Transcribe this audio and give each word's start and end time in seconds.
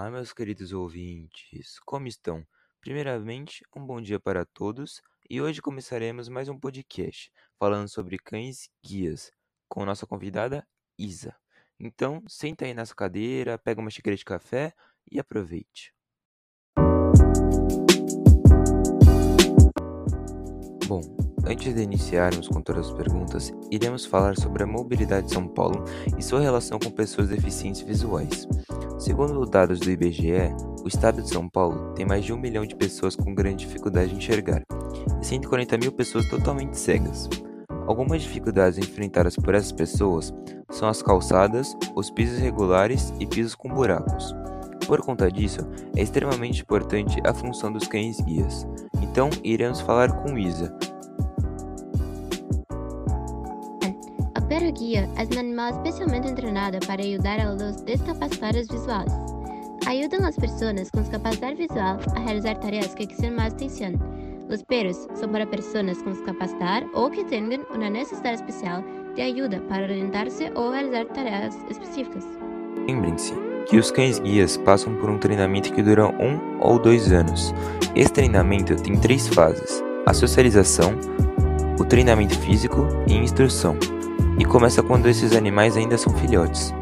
Olá, 0.00 0.10
meus 0.10 0.32
queridos 0.32 0.72
ouvintes, 0.72 1.78
como 1.80 2.08
estão? 2.08 2.42
Primeiramente, 2.80 3.62
um 3.76 3.84
bom 3.84 4.00
dia 4.00 4.18
para 4.18 4.46
todos 4.46 5.02
e 5.28 5.42
hoje 5.42 5.60
começaremos 5.60 6.26
mais 6.26 6.48
um 6.48 6.58
podcast 6.58 7.30
falando 7.58 7.86
sobre 7.86 8.16
cães 8.16 8.70
guias 8.82 9.30
com 9.68 9.84
nossa 9.84 10.06
convidada 10.06 10.66
Isa. 10.98 11.36
Então, 11.78 12.22
senta 12.26 12.64
aí 12.64 12.72
nessa 12.72 12.94
cadeira, 12.94 13.58
pega 13.58 13.78
uma 13.78 13.90
xícara 13.90 14.16
de 14.16 14.24
café 14.24 14.72
e 15.12 15.20
aproveite. 15.20 15.92
Bom, 20.88 21.19
antes 21.46 21.74
de 21.74 21.82
iniciarmos 21.82 22.48
com 22.48 22.60
todas 22.60 22.86
as 22.86 22.92
perguntas, 22.92 23.52
iremos 23.70 24.04
falar 24.04 24.36
sobre 24.36 24.62
a 24.62 24.66
mobilidade 24.66 25.26
de 25.26 25.34
São 25.34 25.46
Paulo 25.46 25.84
e 26.16 26.22
sua 26.22 26.40
relação 26.40 26.78
com 26.78 26.90
pessoas 26.90 27.28
deficientes 27.28 27.80
visuais. 27.80 28.46
Segundo 28.98 29.44
dados 29.46 29.80
do 29.80 29.90
IBGE, 29.90 30.54
o 30.84 30.88
estado 30.88 31.22
de 31.22 31.28
São 31.28 31.48
Paulo 31.48 31.92
tem 31.94 32.06
mais 32.06 32.24
de 32.24 32.32
um 32.32 32.38
milhão 32.38 32.64
de 32.64 32.74
pessoas 32.74 33.16
com 33.16 33.34
grande 33.34 33.66
dificuldade 33.66 34.10
de 34.10 34.16
enxergar 34.16 34.62
e 35.20 35.24
140 35.24 35.78
mil 35.78 35.92
pessoas 35.92 36.28
totalmente 36.28 36.78
cegas. 36.78 37.28
Algumas 37.86 38.22
dificuldades 38.22 38.78
enfrentadas 38.78 39.36
por 39.36 39.54
essas 39.54 39.72
pessoas 39.72 40.32
são 40.70 40.88
as 40.88 41.02
calçadas, 41.02 41.76
os 41.96 42.10
pisos 42.10 42.38
irregulares 42.38 43.12
e 43.18 43.26
pisos 43.26 43.54
com 43.54 43.68
buracos. 43.68 44.34
Por 44.86 45.00
conta 45.02 45.30
disso, 45.30 45.60
é 45.96 46.02
extremamente 46.02 46.62
importante 46.62 47.20
a 47.24 47.32
função 47.32 47.72
dos 47.72 47.86
cães 47.86 48.20
guias. 48.20 48.66
Então, 49.02 49.30
iremos 49.44 49.80
falar 49.80 50.12
com 50.22 50.36
Isa. 50.38 50.76
O 54.50 54.52
perro 54.52 54.72
guia 54.72 55.08
é 55.14 55.36
um 55.36 55.38
animal 55.38 55.70
especialmente 55.70 56.34
treinado 56.34 56.84
para 56.84 57.00
ajudar 57.00 57.38
a 57.38 57.52
los 57.52 57.84
discapacitados 57.84 58.66
visuais. 58.66 59.12
Ayudan 59.86 60.26
as 60.26 60.34
pessoas 60.34 60.90
com 60.90 61.02
discapacidade 61.02 61.54
visual 61.54 62.00
a 62.16 62.18
realizar 62.18 62.56
tarefas 62.56 62.92
que 62.92 63.04
exigem 63.04 63.30
mais 63.30 63.52
atenção. 63.52 63.92
Os 64.52 64.60
perros 64.64 65.06
são 65.14 65.28
para 65.28 65.46
pessoas 65.46 66.02
com 66.02 66.10
discapacidade 66.10 66.84
ou 66.94 67.08
que 67.12 67.24
tenham 67.26 67.64
uma 67.72 67.88
necessidade 67.88 68.42
especial 68.42 68.82
de 69.14 69.22
ajuda 69.22 69.60
para 69.68 69.84
orientar-se 69.84 70.50
ou 70.56 70.72
realizar 70.72 71.04
tarefas 71.04 71.56
específicas. 71.70 72.24
Lembrem-se 72.88 73.32
que 73.68 73.78
os 73.78 73.92
cães 73.92 74.18
guias 74.18 74.56
passam 74.56 74.96
por 74.96 75.08
um 75.10 75.18
treinamento 75.18 75.72
que 75.72 75.80
dura 75.80 76.08
um 76.08 76.58
ou 76.58 76.76
dois 76.76 77.12
anos. 77.12 77.54
Esse 77.94 78.12
treinamento 78.12 78.74
tem 78.74 78.96
três 78.96 79.28
fases: 79.28 79.80
a 80.04 80.12
socialização, 80.12 80.90
o 81.78 81.84
treinamento 81.84 82.36
físico 82.40 82.88
e 83.06 83.14
instrução, 83.14 83.78
e 84.40 84.44
começa 84.46 84.82
quando 84.82 85.06
esses 85.06 85.36
animais 85.36 85.76
ainda 85.76 85.98
são 85.98 86.14
filhotes. 86.14 86.72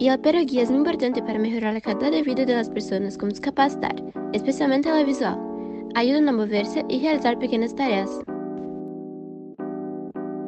E 0.00 0.10
o 0.10 0.18
perro 0.18 0.44
guia 0.46 0.62
é 0.62 0.64
muito 0.64 0.80
importante 0.80 1.20
para 1.20 1.38
melhorar 1.38 1.76
a 1.76 1.80
qualidade 1.80 2.16
de 2.16 2.22
vida 2.22 2.46
das 2.46 2.66
pessoas 2.70 3.18
com 3.18 3.28
discapacidade, 3.28 4.02
especialmente 4.32 4.88
a 4.88 5.04
visual. 5.04 5.38
Ajudam 5.94 6.28
a 6.30 6.32
mover-se 6.32 6.82
e 6.88 6.96
realizar 6.96 7.36
pequenas 7.36 7.74
tarefas. 7.74 8.18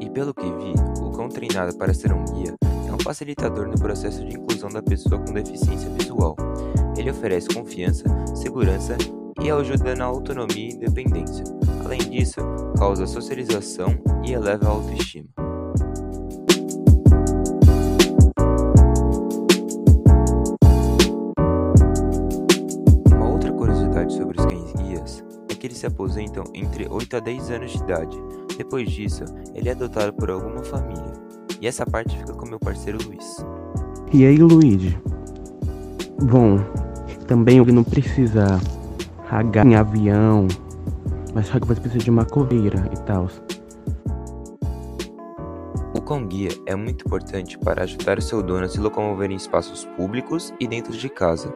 E 0.01 0.09
pelo 0.09 0.33
que 0.33 0.47
vi, 0.47 0.73
o 1.03 1.11
cão 1.11 1.29
treinado 1.29 1.77
para 1.77 1.93
ser 1.93 2.11
um 2.11 2.25
guia 2.25 2.55
é 2.89 2.93
um 2.93 2.99
facilitador 3.01 3.69
no 3.69 3.79
processo 3.79 4.25
de 4.25 4.39
inclusão 4.39 4.71
da 4.71 4.83
pessoa 4.83 5.21
com 5.21 5.35
deficiência 5.35 5.91
visual. 5.91 6.35
Ele 6.97 7.11
oferece 7.11 7.49
confiança, 7.49 8.05
segurança 8.35 8.97
e 9.43 9.51
ajuda 9.51 9.95
na 9.95 10.07
autonomia 10.07 10.71
e 10.71 10.75
independência. 10.75 11.58
Além 11.89 12.01
disso, 12.01 12.43
causa 12.77 13.07
socialização 13.07 13.99
e 14.23 14.35
eleva 14.35 14.67
a 14.67 14.69
autoestima. 14.69 15.27
Uma 23.11 23.31
outra 23.31 23.51
curiosidade 23.53 24.13
sobre 24.13 24.39
os 24.39 24.45
cães 24.45 24.73
guias 24.75 25.25
é 25.49 25.55
que 25.55 25.67
eles 25.67 25.79
se 25.79 25.87
aposentam 25.87 26.45
entre 26.53 26.87
8 26.87 27.17
a 27.17 27.21
10 27.21 27.51
anos 27.53 27.73
de 27.73 27.79
idade. 27.79 28.19
Depois 28.59 28.91
disso, 28.91 29.25
ele 29.55 29.71
é 29.71 29.73
adotado 29.73 30.13
por 30.13 30.31
alguma 30.31 30.63
família. 30.63 31.15
E 31.59 31.67
essa 31.67 31.87
parte 31.87 32.19
fica 32.19 32.35
com 32.35 32.45
meu 32.45 32.61
parceiro 32.61 32.99
Luiz. 33.03 33.43
E 34.13 34.27
aí, 34.27 34.37
Luigi? 34.37 35.01
Bom, 36.21 36.59
também 37.27 37.59
ele 37.59 37.73
não 37.73 37.83
precisa 37.83 38.61
ragar 39.25 39.67
em 39.67 39.75
avião, 39.75 40.47
mas 41.35 41.47
só 41.47 41.59
que 41.59 41.67
você 41.67 41.81
precisa 41.81 42.05
de 42.05 42.11
uma 42.11 42.25
coveira 42.25 42.91
e 42.93 43.01
tal. 43.05 43.29
O 45.95 46.01
cão 46.01 46.27
guia 46.27 46.51
é 46.67 46.75
muito 46.75 47.05
importante 47.07 47.59
para 47.59 47.83
ajudar 47.83 48.19
o 48.19 48.23
seu 48.23 48.43
dono 48.43 48.65
a 48.65 48.69
se 48.69 48.79
locomover 48.79 49.31
em 49.31 49.37
espaços 49.37 49.85
públicos 49.97 50.55
e 50.61 50.67
dentro 50.67 50.93
de 50.93 51.09
casa, 51.09 51.53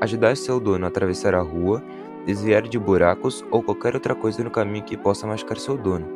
ajudar 0.00 0.36
seu 0.36 0.60
dono 0.60 0.84
a 0.84 0.88
atravessar 0.88 1.34
a 1.34 1.40
rua, 1.40 1.82
desviar 2.26 2.62
de 2.62 2.78
buracos 2.78 3.44
ou 3.50 3.62
qualquer 3.62 3.94
outra 3.94 4.14
coisa 4.14 4.42
no 4.44 4.50
caminho 4.50 4.84
que 4.84 4.96
possa 4.96 5.26
machucar 5.26 5.58
seu 5.58 5.78
dono. 5.78 6.06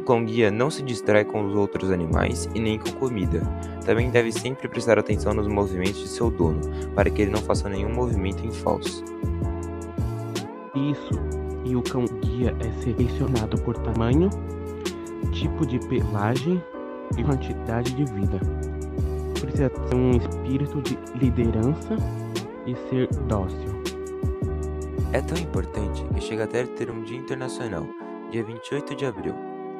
O 0.00 0.04
cão 0.04 0.22
guia 0.22 0.50
não 0.50 0.70
se 0.70 0.82
distrai 0.82 1.24
com 1.24 1.46
os 1.46 1.54
outros 1.54 1.90
animais 1.90 2.48
e 2.54 2.60
nem 2.60 2.78
com 2.78 2.92
comida. 2.92 3.40
Também 3.86 4.10
deve 4.10 4.30
sempre 4.30 4.68
prestar 4.68 4.98
atenção 4.98 5.32
nos 5.32 5.48
movimentos 5.48 6.00
de 6.02 6.08
seu 6.08 6.30
dono, 6.30 6.60
para 6.94 7.08
que 7.08 7.22
ele 7.22 7.30
não 7.30 7.40
faça 7.40 7.68
nenhum 7.70 7.92
movimento 7.92 8.46
em 8.46 8.50
falso. 8.50 9.02
Isso, 10.74 11.43
e 11.64 11.74
o 11.74 11.82
cão 11.82 12.04
guia 12.04 12.54
é 12.60 12.82
selecionado 12.82 13.60
por 13.62 13.76
tamanho, 13.78 14.28
tipo 15.32 15.66
de 15.66 15.78
pelagem 15.88 16.62
e 17.16 17.24
quantidade 17.24 17.92
de 17.92 18.04
vida. 18.04 18.38
Precisa 19.40 19.70
ter 19.70 19.94
um 19.94 20.12
espírito 20.12 20.80
de 20.82 20.98
liderança 21.18 21.96
e 22.66 22.74
ser 22.88 23.08
dócil. 23.26 23.82
É 25.12 25.20
tão 25.20 25.38
importante 25.38 26.04
que 26.12 26.20
chega 26.20 26.44
até 26.44 26.64
ter 26.64 26.90
um 26.90 27.02
dia 27.02 27.18
internacional, 27.18 27.86
dia 28.30 28.42
28 28.42 28.94
de 28.94 29.06
abril, 29.06 29.34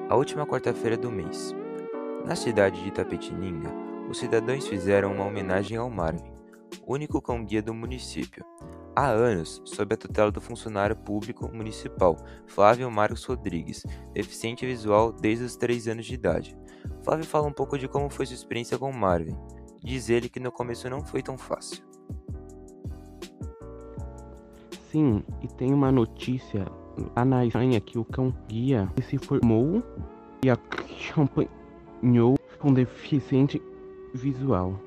a 0.08 0.16
última 0.16 0.46
quarta-feira 0.46 0.96
do 0.96 1.10
mês. 1.10 1.54
Na 2.24 2.36
cidade 2.36 2.80
de 2.80 2.88
Itapetininga, 2.88 3.70
os 4.08 4.18
cidadãos 4.18 4.66
fizeram 4.66 5.12
uma 5.12 5.24
homenagem 5.24 5.76
ao 5.76 5.90
Marvin, 5.90 6.32
único 6.86 7.20
cão-guia 7.20 7.62
do 7.62 7.74
município. 7.74 8.44
Há 8.97 9.09
anos, 9.09 9.60
sob 9.65 9.93
a 9.93 9.97
tutela 9.97 10.31
do 10.31 10.41
funcionário 10.41 10.94
público 10.94 11.50
municipal 11.53 12.16
Flávio 12.47 12.88
Marcos 12.88 13.25
Rodrigues, 13.25 13.84
deficiente 14.12 14.65
visual 14.65 15.10
desde 15.10 15.44
os 15.44 15.56
3 15.56 15.88
anos 15.88 16.06
de 16.06 16.15
idade. 16.15 16.56
Flávio 17.03 17.25
fala 17.27 17.49
um 17.49 17.53
pouco 17.53 17.77
de 17.77 17.88
como 17.88 18.09
foi 18.09 18.25
sua 18.25 18.34
experiência 18.34 18.78
com 18.78 18.93
Marvin. 18.93 19.37
Diz 19.82 20.09
ele 20.10 20.28
que 20.28 20.38
no 20.38 20.53
começo 20.53 20.88
não 20.88 21.05
foi 21.05 21.22
tão 21.22 21.37
fácil. 21.37 21.82
Sim, 24.93 25.25
e 25.43 25.49
tem 25.49 25.75
uma 25.75 25.91
notícia 25.91 26.65
lá 27.16 27.25
na 27.25 27.44
Espanha 27.44 27.81
que 27.81 27.99
o 27.99 28.05
cão 28.05 28.32
guia 28.47 28.88
se 29.09 29.19
formou 29.19 29.82
e 30.44 30.49
acompanhou 30.49 32.38
com 32.61 32.72
deficiente 32.72 33.61
visual. 34.15 34.78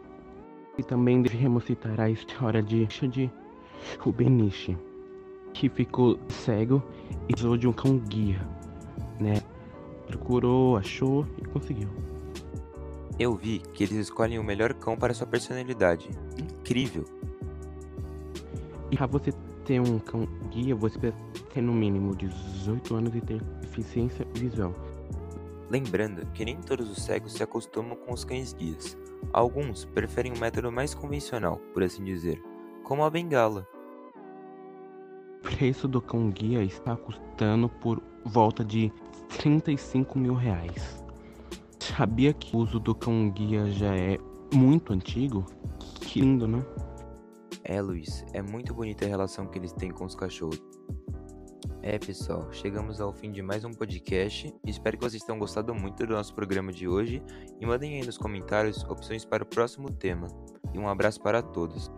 E 0.77 0.83
também 0.83 1.21
devemos 1.21 1.65
citar 1.65 1.99
a 1.99 2.09
história 2.09 2.63
de 2.63 2.83
de 3.91 3.97
Rubeniche, 3.99 4.77
que 5.53 5.69
ficou 5.69 6.19
cego 6.29 6.83
e 7.27 7.33
precisou 7.33 7.57
de 7.57 7.67
um 7.67 7.73
cão 7.73 7.97
guia, 7.97 8.39
né? 9.19 9.41
Procurou, 10.07 10.77
achou 10.77 11.25
e 11.37 11.45
conseguiu. 11.45 11.89
Eu 13.19 13.35
vi 13.35 13.59
que 13.73 13.83
eles 13.83 13.97
escolhem 13.97 14.37
o 14.37 14.43
melhor 14.43 14.73
cão 14.73 14.95
para 14.95 15.13
sua 15.13 15.25
personalidade. 15.25 16.09
Incrível! 16.37 17.03
E 18.91 18.95
pra 18.95 19.07
você 19.07 19.33
ter 19.65 19.81
um 19.81 19.99
cão 19.99 20.27
guia, 20.49 20.75
você 20.75 20.97
precisa 20.97 21.23
ter 21.53 21.61
no 21.61 21.73
mínimo 21.73 22.15
18 22.15 22.95
anos 22.95 23.15
e 23.15 23.21
ter 23.21 23.41
deficiência 23.59 24.25
visual. 24.33 24.73
Lembrando 25.69 26.25
que 26.27 26.45
nem 26.45 26.55
todos 26.57 26.89
os 26.89 27.03
cegos 27.03 27.33
se 27.33 27.43
acostumam 27.43 27.97
com 27.97 28.13
os 28.13 28.23
cães 28.23 28.53
guias. 28.53 28.95
Alguns 29.33 29.83
preferem 29.83 30.31
um 30.31 30.39
método 30.39 30.71
mais 30.71 30.93
convencional, 30.93 31.57
por 31.73 31.83
assim 31.83 32.03
dizer, 32.03 32.41
como 32.87 33.03
a 33.03 33.09
bengala. 33.09 33.67
O 35.39 35.41
preço 35.41 35.89
do 35.89 36.01
cão 36.01 36.29
guia 36.29 36.63
está 36.63 36.95
custando 36.95 37.67
por 37.67 38.01
volta 38.23 38.63
de 38.63 38.93
35 39.39 40.17
mil 40.17 40.33
reais. 40.33 41.03
Sabia 41.77 42.31
que 42.31 42.55
o 42.55 42.59
uso 42.59 42.79
do 42.79 42.95
cão 42.95 43.29
guia 43.29 43.69
já 43.71 43.93
é 43.93 44.17
muito 44.53 44.93
antigo? 44.93 45.45
Que 45.99 46.21
lindo, 46.21 46.47
né? 46.47 46.65
É, 47.61 47.81
Luiz, 47.81 48.25
é 48.31 48.41
muito 48.41 48.73
bonita 48.73 49.05
a 49.05 49.09
relação 49.09 49.47
que 49.47 49.59
eles 49.59 49.73
têm 49.73 49.91
com 49.91 50.05
os 50.05 50.15
cachorros. 50.15 50.61
É, 51.81 51.99
pessoal, 51.99 52.47
chegamos 52.53 53.01
ao 53.01 53.11
fim 53.11 53.33
de 53.33 53.41
mais 53.41 53.65
um 53.65 53.71
podcast. 53.71 54.53
Espero 54.65 54.97
que 54.97 55.03
vocês 55.03 55.23
tenham 55.23 55.39
gostado 55.39 55.75
muito 55.75 56.05
do 56.05 56.13
nosso 56.13 56.33
programa 56.33 56.71
de 56.71 56.87
hoje 56.87 57.21
e 57.59 57.65
mandem 57.65 57.95
aí 57.95 58.05
nos 58.05 58.17
comentários 58.17 58.81
opções 58.85 59.25
para 59.25 59.43
o 59.43 59.45
próximo 59.45 59.91
tema. 59.91 60.29
E 60.73 60.79
um 60.79 60.87
abraço 60.87 61.21
para 61.21 61.41
todos. 61.41 61.91